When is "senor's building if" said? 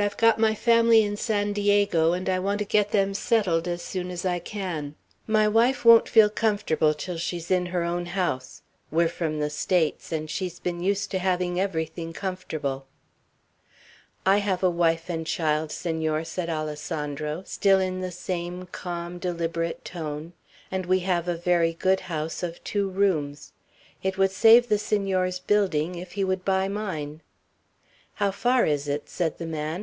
24.78-26.12